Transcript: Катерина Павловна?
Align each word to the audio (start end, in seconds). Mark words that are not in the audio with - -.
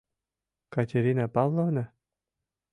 Катерина 0.69 1.27
Павловна? 1.27 1.93